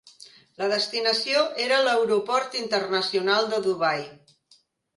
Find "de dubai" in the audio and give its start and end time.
3.55-4.05